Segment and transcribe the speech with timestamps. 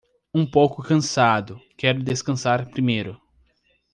[0.33, 3.21] Um pouco cansado, quero descansar primeiro.